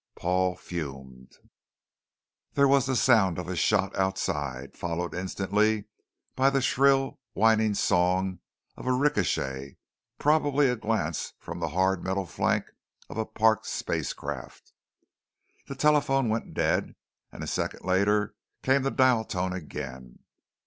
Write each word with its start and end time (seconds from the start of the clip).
Paul 0.15 0.55
fumed. 0.55 1.33
There 2.53 2.67
was 2.67 2.87
the 2.87 2.95
sound 2.95 3.37
of 3.37 3.47
a 3.47 3.55
shot 3.55 3.95
outside, 3.95 4.75
followed 4.75 5.13
instantly 5.13 5.85
by 6.35 6.49
the 6.49 6.59
shrill, 6.59 7.19
whining 7.33 7.75
song 7.75 8.39
of 8.75 8.87
a 8.87 8.93
ricochet, 8.93 9.77
probably 10.17 10.69
a 10.69 10.75
glance 10.75 11.33
from 11.37 11.59
the 11.59 11.67
hard 11.67 12.03
metal 12.03 12.25
flank 12.25 12.65
of 13.11 13.17
a 13.19 13.27
parked 13.27 13.67
spacecraft. 13.67 14.73
The 15.67 15.75
telephone 15.75 16.29
went 16.29 16.55
dead 16.55 16.95
and 17.31 17.43
a 17.43 17.47
second 17.47 17.85
later 17.85 18.33
came 18.63 18.81
the 18.81 18.89
dial 18.89 19.23
tone 19.23 19.53
again. 19.53 20.17